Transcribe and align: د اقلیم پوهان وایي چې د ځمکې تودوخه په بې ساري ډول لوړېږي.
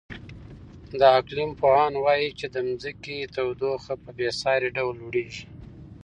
د 0.99 1.01
اقلیم 1.19 1.51
پوهان 1.61 1.93
وایي 2.05 2.29
چې 2.39 2.45
د 2.53 2.55
ځمکې 2.83 3.17
تودوخه 3.35 3.93
په 4.03 4.09
بې 4.17 4.29
ساري 4.41 4.69
ډول 4.77 4.93
لوړېږي. 5.01 5.43